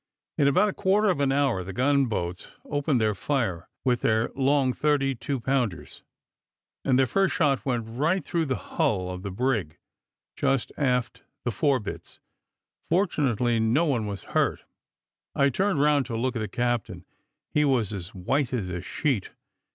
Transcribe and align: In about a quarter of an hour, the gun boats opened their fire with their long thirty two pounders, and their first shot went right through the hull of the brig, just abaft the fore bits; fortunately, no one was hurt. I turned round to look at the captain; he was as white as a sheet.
In 0.35 0.47
about 0.47 0.67
a 0.67 0.73
quarter 0.73 1.09
of 1.09 1.19
an 1.19 1.31
hour, 1.31 1.63
the 1.63 1.73
gun 1.73 2.07
boats 2.07 2.47
opened 2.65 2.99
their 2.99 3.13
fire 3.13 3.69
with 3.85 4.01
their 4.01 4.29
long 4.33 4.73
thirty 4.73 5.13
two 5.13 5.39
pounders, 5.39 6.01
and 6.83 6.97
their 6.97 7.05
first 7.05 7.35
shot 7.35 7.63
went 7.67 7.85
right 7.87 8.25
through 8.25 8.45
the 8.47 8.55
hull 8.55 9.11
of 9.11 9.21
the 9.21 9.29
brig, 9.29 9.77
just 10.35 10.71
abaft 10.71 11.21
the 11.43 11.51
fore 11.51 11.79
bits; 11.79 12.19
fortunately, 12.89 13.59
no 13.59 13.85
one 13.85 14.07
was 14.07 14.23
hurt. 14.33 14.63
I 15.35 15.49
turned 15.49 15.79
round 15.79 16.07
to 16.07 16.17
look 16.17 16.35
at 16.35 16.39
the 16.39 16.47
captain; 16.47 17.05
he 17.51 17.63
was 17.63 17.93
as 17.93 18.15
white 18.15 18.51
as 18.53 18.71
a 18.71 18.81
sheet. 18.81 19.29